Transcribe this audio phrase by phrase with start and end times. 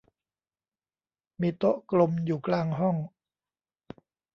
[1.41, 2.97] มีโต๊ะกลมอยู่กลางห้อง